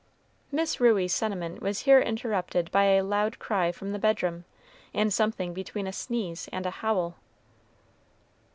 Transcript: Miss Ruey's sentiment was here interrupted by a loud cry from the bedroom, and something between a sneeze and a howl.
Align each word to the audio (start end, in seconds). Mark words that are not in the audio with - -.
Miss 0.51 0.79
Ruey's 0.79 1.13
sentiment 1.13 1.61
was 1.61 1.81
here 1.81 1.99
interrupted 2.01 2.71
by 2.71 2.85
a 2.85 3.03
loud 3.03 3.37
cry 3.37 3.71
from 3.71 3.91
the 3.91 3.99
bedroom, 3.99 4.45
and 4.95 5.13
something 5.13 5.53
between 5.53 5.85
a 5.85 5.93
sneeze 5.93 6.49
and 6.51 6.65
a 6.65 6.71
howl. 6.71 7.17